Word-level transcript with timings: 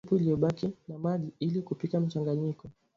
Ongeza 0.03 0.09
supu 0.09 0.21
iliyobaki 0.21 0.71
na 0.87 0.97
maji 0.97 1.31
ili 1.39 1.61
kupika 1.61 1.99
mchanganyiko 1.99 2.69